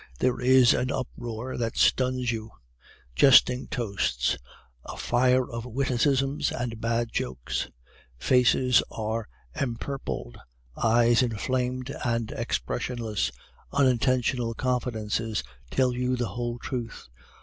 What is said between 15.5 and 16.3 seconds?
tell you the